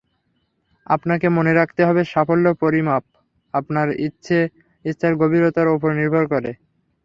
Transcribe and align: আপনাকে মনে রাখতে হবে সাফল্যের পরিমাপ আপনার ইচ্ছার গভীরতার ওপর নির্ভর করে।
আপনাকে 0.87 1.27
মনে 1.37 1.51
রাখতে 1.53 1.81
হবে 1.87 2.01
সাফল্যের 2.11 2.55
পরিমাপ 2.63 3.03
আপনার 3.53 3.87
ইচ্ছার 4.85 5.13
গভীরতার 5.21 5.67
ওপর 5.75 5.89
নির্ভর 5.99 6.23
করে। 6.33 6.51